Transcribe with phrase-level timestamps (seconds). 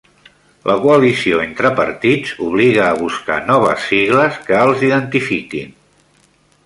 [0.69, 5.79] La coalició entre partits obliga a buscar noves sigles que els identifiquin